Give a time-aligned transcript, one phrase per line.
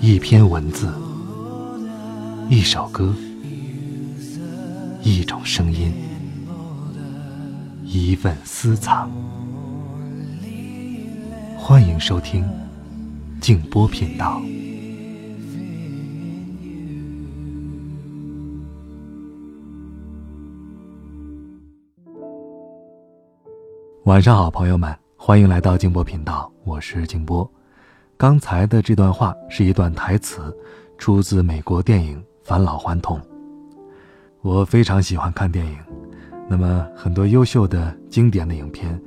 [0.00, 0.92] 一篇文字，
[2.48, 3.12] 一首歌，
[5.02, 5.92] 一种声音，
[7.82, 9.10] 一份私藏。
[11.56, 12.48] 欢迎收听
[13.40, 14.40] 静波频道。
[24.04, 27.50] 晚上好，朋友们，欢迎来到静波频道，我是静波。
[28.18, 30.52] 刚才的这段话是一段台词，
[30.98, 33.16] 出自美国电影《返老还童》。
[34.40, 35.78] 我非常喜欢看电影，
[36.48, 39.00] 那么很多优秀的经典的影片，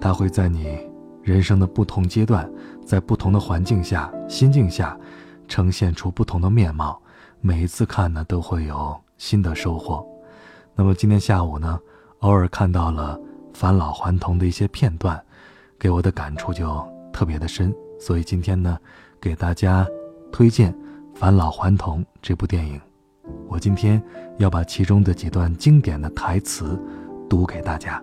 [0.00, 0.76] 它会在你
[1.22, 2.50] 人生的不同阶段，
[2.84, 4.98] 在不同的环境下、心境下，
[5.46, 7.00] 呈现出不同的面貌。
[7.40, 10.04] 每一次看呢，都会有新的收获。
[10.74, 11.78] 那么今天下午呢，
[12.18, 13.16] 偶尔看到了
[13.56, 15.24] 《返老还童》的一些片段，
[15.78, 17.72] 给我的感触就特别的深。
[17.98, 18.78] 所以今天呢，
[19.20, 19.86] 给大家
[20.32, 20.72] 推荐
[21.14, 22.80] 《返老还童》这部电影。
[23.48, 24.02] 我今天
[24.38, 26.80] 要把其中的几段经典的台词
[27.28, 28.02] 读给大家。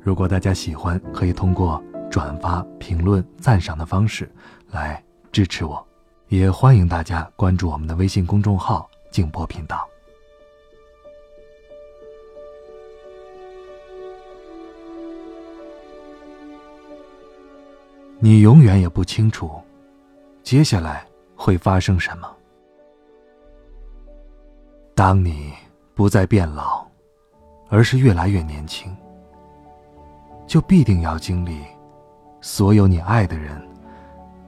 [0.00, 4.30] 如果大家喜欢，可以通过转发、评论、赞赏的方式
[4.70, 5.86] 来支持我。
[6.28, 9.86] 也欢迎大家关注我们的微信公众号“静波频道”。
[18.20, 19.48] 你永远也不清楚，
[20.42, 22.28] 接下来会发生什么。
[24.92, 25.52] 当你
[25.94, 26.84] 不再变老，
[27.68, 28.92] 而是越来越年轻，
[30.48, 31.62] 就必定要经历，
[32.40, 33.56] 所有你爱的人，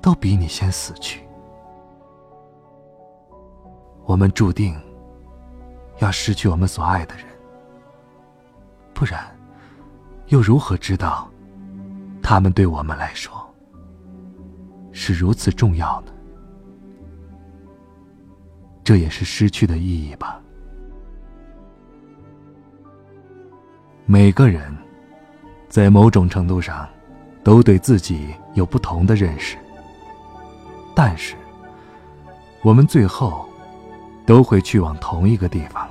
[0.02, 1.22] 都比你先死去。
[4.04, 4.76] 我们注定
[5.98, 7.24] 要失去我们所爱的人，
[8.92, 9.24] 不然，
[10.26, 11.30] 又如何知道，
[12.20, 13.39] 他们对我们来说？
[14.92, 16.12] 是如此重要呢？
[18.82, 20.40] 这也是失去的意义吧。
[24.04, 24.76] 每个人
[25.68, 26.88] 在某种程度上
[27.44, 29.56] 都对自己有不同的认识，
[30.94, 31.36] 但是
[32.62, 33.48] 我们最后
[34.26, 35.88] 都会去往同一个地方，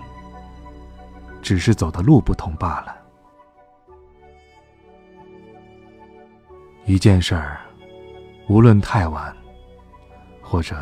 [1.41, 2.95] 只是走的路不同罢了。
[6.85, 7.61] 一件事儿。
[8.49, 9.31] 无论太晚，
[10.41, 10.75] 或者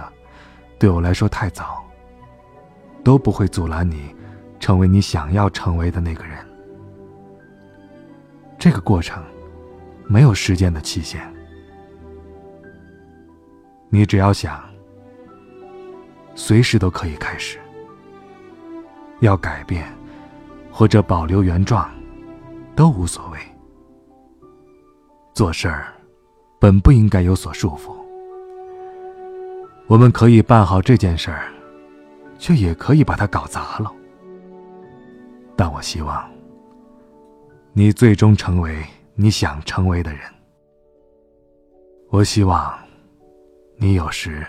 [0.80, 1.86] 对我来说太早，
[3.04, 4.16] 都不会阻拦你
[4.58, 6.38] 成为你想要成为的那个人。
[8.58, 9.22] 这个过程
[10.08, 11.22] 没有时间的期限，
[13.90, 14.64] 你只要想，
[16.36, 17.60] 随时都可以开始。
[19.20, 19.92] 要改变
[20.72, 21.90] 或者保留原状，
[22.78, 23.40] 都无所谓。
[25.34, 25.97] 做事儿。
[26.60, 27.96] 本不应该有所束缚。
[29.88, 31.52] 我们可以办好这件事儿，
[32.38, 33.92] 却也可以把它搞砸了。
[35.56, 36.30] 但我希望，
[37.74, 38.84] 你最终成为
[39.16, 40.22] 你想成为的人。
[42.10, 42.78] 我希望，
[43.78, 44.46] 你有时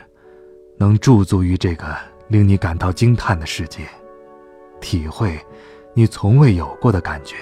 [0.77, 1.97] 能驻足于这个
[2.29, 3.87] 令你感到惊叹的世界，
[4.81, 5.39] 体会
[5.95, 7.37] 你从未有过的感觉。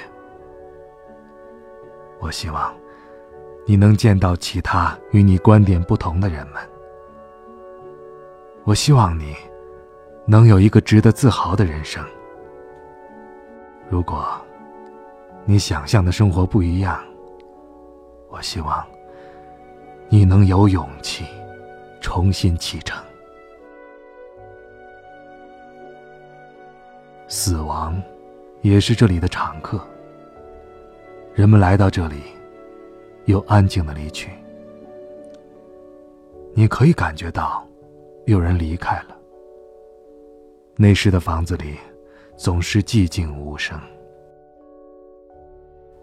[2.21, 2.75] 我希望。
[3.69, 6.62] 你能见到其他与你观点不同的人们。
[8.62, 9.34] 我希望你
[10.25, 12.05] 能有一个值得自豪的人生。
[13.91, 14.25] 如果
[15.44, 17.05] 你想象的生活不一样，
[18.28, 18.87] 我希望
[20.09, 21.25] 你能有勇气
[22.00, 22.97] 重新启程。
[27.26, 28.00] 死亡
[28.60, 29.84] 也是这里的常客。
[31.34, 32.36] 人们来到这里。
[33.26, 34.31] 又安静的离去，
[36.54, 37.66] 你可以感觉到，
[38.25, 39.16] 有人离开了。
[40.76, 41.76] 那时的房子里，
[42.37, 43.78] 总是寂静无声。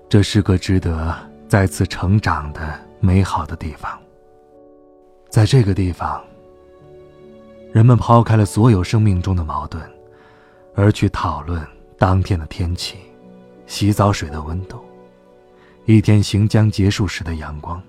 [0.10, 1.16] 这是个值得
[1.48, 4.00] 再次成长的美好的地方。
[5.30, 6.24] 在这个地方，
[7.72, 9.82] 人们抛开了所有生命中的矛盾，
[10.76, 11.66] 而去讨论
[11.98, 12.98] 当天的天气、
[13.66, 14.78] 洗澡水的温度。
[15.86, 17.82] 一天行将结束时的阳光，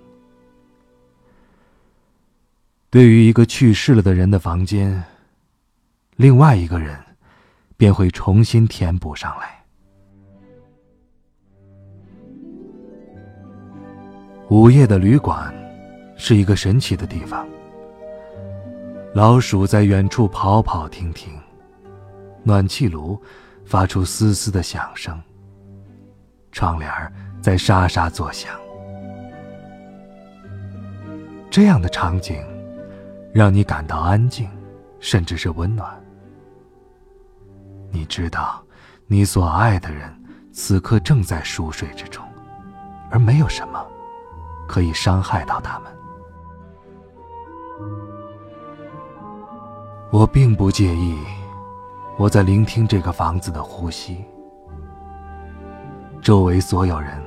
[2.90, 5.02] 对于一个去世了的人的房间，
[6.16, 6.98] 另外一个人
[7.76, 9.64] 便会重新填补上来。
[14.48, 15.54] 午夜的旅馆
[16.16, 17.46] 是一个神奇的地方。
[19.14, 21.32] 老鼠在远处跑跑停停，
[22.42, 23.20] 暖气炉
[23.64, 25.20] 发出嘶嘶的响声，
[26.54, 26.90] 窗帘。
[27.42, 28.58] 在沙沙作响，
[31.50, 32.42] 这样的场景，
[33.34, 34.48] 让你感到安静，
[34.98, 35.94] 甚至是温暖。
[37.90, 38.64] 你知道，
[39.06, 40.10] 你所爱的人
[40.54, 42.24] 此刻正在熟睡之中，
[43.10, 43.86] 而没有什么
[44.66, 45.92] 可以伤害到他们。
[50.10, 51.18] 我并不介意，
[52.16, 54.24] 我在聆听这个房子的呼吸。
[56.24, 57.22] 周围所有人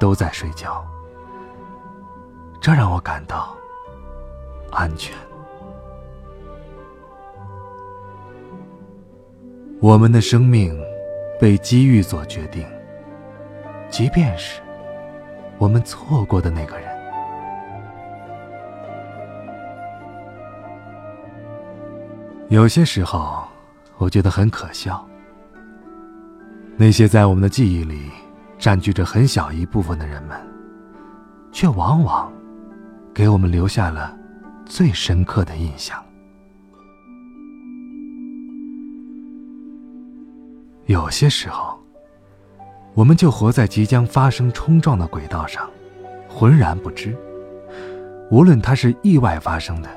[0.00, 0.84] 都在睡觉，
[2.60, 3.56] 这让我感到
[4.72, 5.16] 安全。
[9.80, 10.76] 我们的生命
[11.40, 12.66] 被机遇所决定，
[13.88, 14.60] 即便是
[15.56, 16.90] 我们错过的那个人。
[22.48, 23.44] 有些时候，
[23.96, 25.06] 我觉得很可笑。
[26.76, 28.10] 那些在我们的记忆里
[28.60, 30.38] 占据着很小一部分的人们，
[31.50, 32.30] 却往往
[33.14, 34.14] 给我们留下了
[34.66, 35.98] 最深刻的印象。
[40.84, 41.78] 有些时候，
[42.92, 45.66] 我们就活在即将发生冲撞的轨道上，
[46.28, 47.16] 浑然不知。
[48.30, 49.88] 无论它是意外发生的，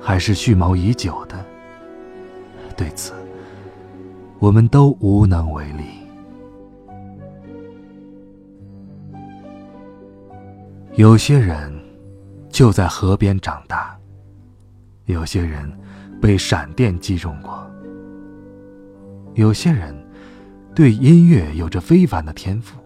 [0.00, 1.44] 还是蓄谋已久的。
[2.74, 3.12] 对此，
[4.38, 6.01] 我们都无能为力。
[10.94, 11.72] 有些人
[12.50, 13.96] 就在河边长大，
[15.06, 15.70] 有些人
[16.20, 17.66] 被闪电击中过，
[19.32, 19.94] 有些人
[20.74, 22.78] 对音乐有着非凡的天赋，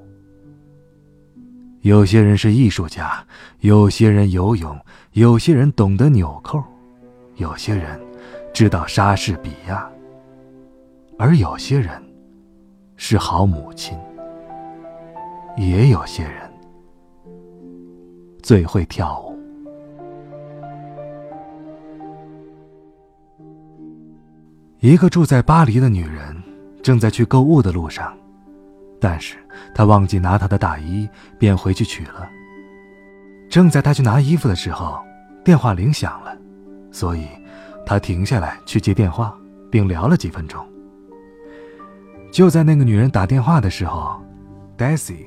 [1.81, 3.25] 有些人是艺术家，
[3.59, 4.79] 有些人游泳，
[5.15, 6.63] 有些人懂得纽扣，
[7.37, 8.01] 有些人。
[8.55, 9.87] 知道莎士比亚，
[11.19, 12.03] 而有些人
[12.97, 13.99] 是好母亲，
[15.59, 16.46] 也有些人
[18.47, 19.37] 最会跳舞。
[24.79, 26.41] 一个住在巴黎的女人
[26.81, 28.17] 正在去购物的路上，
[29.01, 29.37] 但是
[29.75, 31.09] 她忘记拿她的大衣，
[31.41, 32.31] 便回去取了。
[33.51, 35.05] 正在她去拿衣服的时候，
[35.45, 36.33] 电话铃响了，
[36.93, 37.27] 所以。
[37.85, 39.37] 她停下来去接电话，
[39.73, 40.65] 并聊了几分钟。
[42.31, 44.21] 就在那个女人打电话的时候
[44.79, 45.27] ，Daisy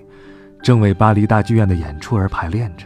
[0.61, 2.85] 正为巴黎大剧院的演出而排练着。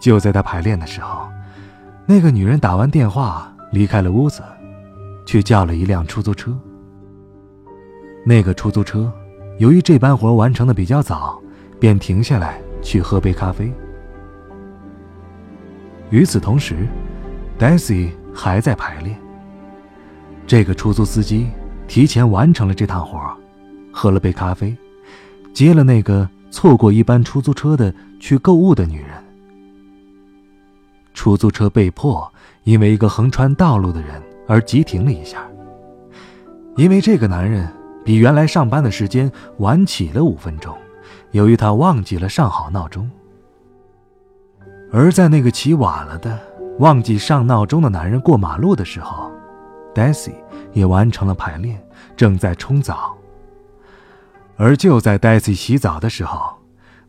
[0.00, 1.28] 就在他排练的时候，
[2.06, 4.42] 那个女人打完电话离开了屋子，
[5.26, 6.56] 去叫了一辆出租车。
[8.24, 9.12] 那个出租车
[9.58, 11.40] 由于这班活完成的比较早，
[11.80, 13.72] 便停下来去喝杯咖啡。
[16.10, 16.86] 与此同时
[17.58, 19.18] ，Daisy 还在排练。
[20.46, 21.48] 这个出租司机
[21.86, 23.18] 提前完成了这趟活，
[23.92, 24.76] 喝了杯咖啡，
[25.52, 29.27] 接了那个错过一班出租车的去购物的女人。
[31.18, 32.32] 出租车被迫
[32.62, 35.44] 因为一个横穿道路的人而急停了一下，
[36.76, 37.68] 因为这个男人
[38.04, 40.78] 比原来上班的时间晚起了五分钟，
[41.32, 43.10] 由于他忘记了上好闹钟。
[44.92, 46.38] 而在那个起晚了的。
[46.78, 49.28] 忘记上闹钟的男人过马路的时候
[49.92, 50.30] ，Daisy
[50.72, 51.76] 也完成了排练，
[52.16, 53.18] 正在冲澡。
[54.56, 56.56] 而就在 Daisy 洗澡的时候，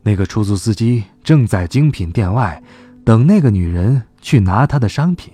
[0.02, 2.60] 那个出租司机正在精品店外
[3.10, 5.34] 等那个女人去拿她的商品。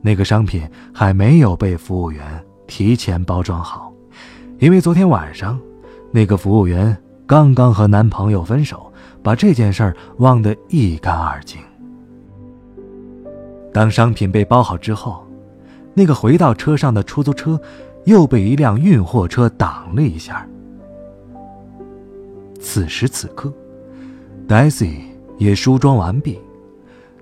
[0.00, 3.92] 那个商品还没有被服务员提前包装好，
[4.58, 5.56] 因为昨天晚上，
[6.10, 11.60] 那个服务员刚刚和男朋友分手，把这件事儿忘得一干二净。
[13.72, 15.24] 当商品被包好之后，
[15.94, 17.56] 那个回到车上的出租车
[18.06, 20.44] 又被一辆运货车挡了一下。
[22.60, 23.52] 此时此刻
[24.48, 24.96] ，Daisy
[25.38, 26.40] 也梳妆完毕，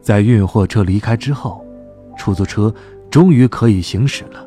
[0.01, 1.65] 在运货车离开之后，
[2.17, 2.75] 出租车
[3.11, 4.47] 终于可以行驶了。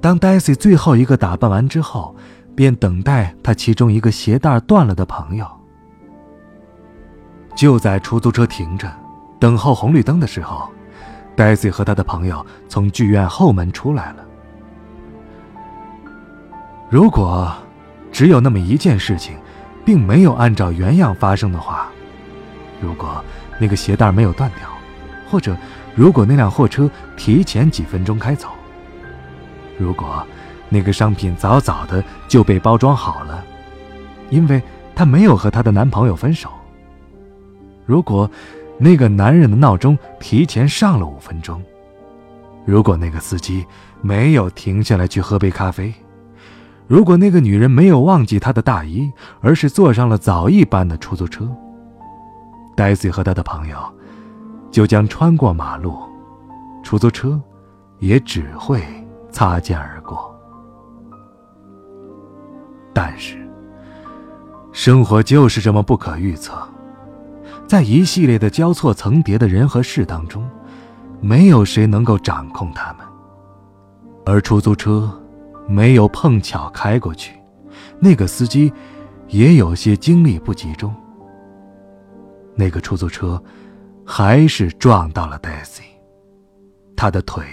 [0.00, 2.14] 当 Daisy 最后一个打扮完之后，
[2.54, 5.46] 便等待他其中一个鞋带断了的朋友。
[7.54, 8.90] 就在出租车停着。
[9.38, 10.68] 等候红绿灯的时候
[11.36, 14.24] ，Daisy 和他的朋友从剧院后门出来了。
[16.88, 17.52] 如果
[18.12, 19.36] 只有那么一件事情，
[19.84, 21.90] 并没有按照原样发生的话，
[22.80, 23.24] 如果
[23.62, 24.68] 那个鞋带没有断掉，
[25.30, 25.56] 或者
[25.94, 28.48] 如果那辆货车提前几分钟开走，
[29.78, 30.26] 如果
[30.68, 33.44] 那个商品早早的就被包装好了，
[34.30, 34.60] 因为
[34.96, 36.50] 她没有和她的男朋友分手，
[37.86, 38.28] 如果。
[38.78, 41.62] 那个男人的闹钟提前上了五分钟。
[42.64, 43.64] 如果那个司机
[44.00, 45.94] 没有停下来去喝杯咖啡，
[46.88, 51.48] 如果那个女人没有忘记她的大衣，而是坐上了早一班的出租车
[52.76, 53.76] ，Daisy 和他的朋友
[54.70, 55.96] 就将穿过马路，
[56.82, 57.40] 出租车
[57.98, 58.82] 也只会
[59.30, 60.34] 擦肩而过。
[62.92, 63.38] 但是，
[64.72, 66.56] 生活就是这么不可预测，
[67.66, 70.48] 在一系列的交错层叠的人和事当中，
[71.20, 73.06] 没有谁能够掌控他们。
[74.24, 75.10] 而出租车
[75.66, 77.34] 没有碰巧开过去，
[77.98, 78.72] 那个司机
[79.28, 80.94] 也有些精力不集中。
[82.54, 83.42] 那个出租车
[84.06, 85.82] 还是撞到了 Daisy，
[86.96, 87.44] 他的腿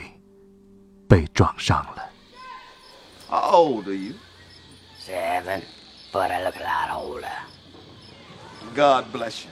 [1.08, 2.04] 被撞伤了。
[3.30, 4.14] How old are you?
[5.00, 5.62] Seven,
[6.12, 7.32] but I look a lot older.
[8.76, 9.52] God bless you.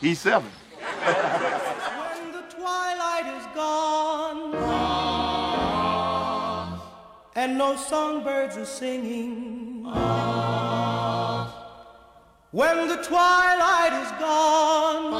[0.00, 0.50] He's seven.
[0.80, 4.54] When the twilight is gone
[7.34, 9.84] and no songbirds are singing.
[12.56, 15.12] When the twilight is gone,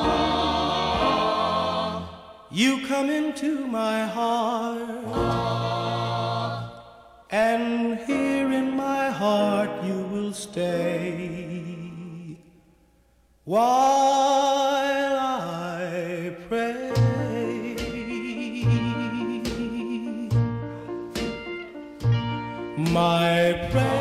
[2.50, 4.80] you come into my heart,
[7.28, 12.38] and here in my heart you will stay
[13.44, 16.92] while I pray.
[22.78, 23.95] My prayer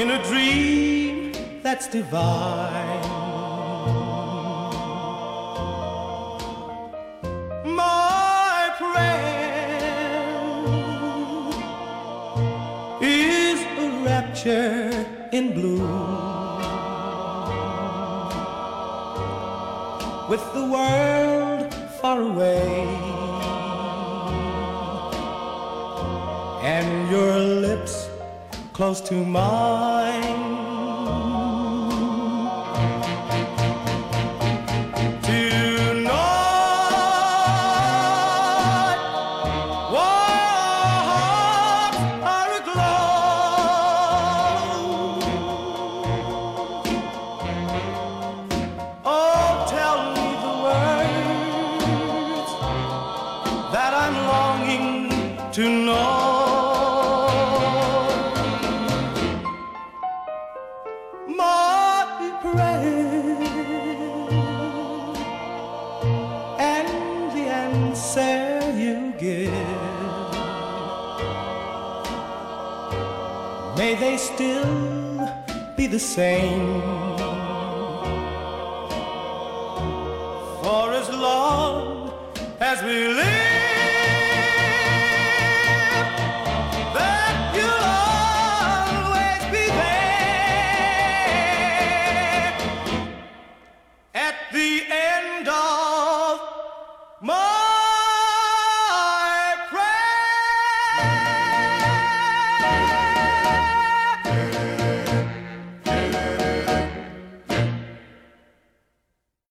[0.00, 1.30] in a dream
[1.62, 3.02] that's divine.
[7.66, 9.20] My prayer
[13.02, 15.86] is a rapture in blue
[20.30, 22.86] with the world far away
[26.62, 27.39] and your
[28.80, 29.99] close to mine.
[74.10, 75.30] May still
[75.76, 76.80] be the same.
[80.62, 82.12] For as long
[82.58, 83.39] as we live,